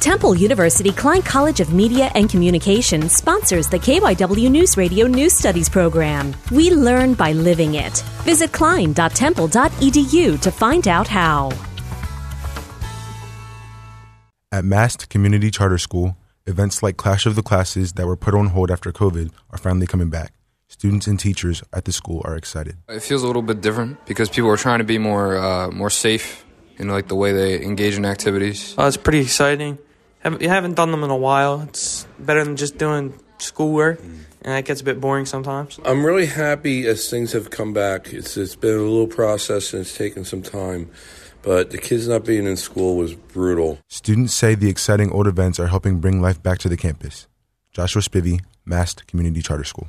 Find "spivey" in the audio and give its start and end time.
48.02-48.42